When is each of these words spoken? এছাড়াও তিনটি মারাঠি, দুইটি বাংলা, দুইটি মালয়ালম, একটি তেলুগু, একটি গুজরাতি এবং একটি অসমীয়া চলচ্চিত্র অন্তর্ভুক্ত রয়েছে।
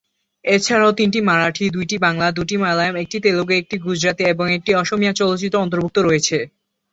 এছাড়াও 0.45 0.91
তিনটি 0.93 1.19
মারাঠি, 1.21 1.65
দুইটি 1.69 1.95
বাংলা, 2.05 2.27
দুইটি 2.37 2.55
মালয়ালম, 2.57 2.95
একটি 3.03 3.17
তেলুগু, 3.25 3.53
একটি 3.53 3.75
গুজরাতি 3.85 4.23
এবং 4.33 4.45
একটি 4.57 4.71
অসমীয়া 4.81 5.13
চলচ্চিত্র 5.19 5.63
অন্তর্ভুক্ত 5.63 5.97
রয়েছে। 5.99 6.37